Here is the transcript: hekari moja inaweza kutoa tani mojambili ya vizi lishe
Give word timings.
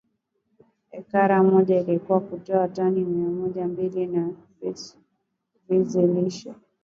hekari 0.91 1.35
moja 1.51 1.79
inaweza 1.79 2.19
kutoa 2.19 2.67
tani 2.67 3.03
mojambili 3.03 4.15
ya 4.15 4.25
vizi 5.69 6.01
lishe 6.07 6.53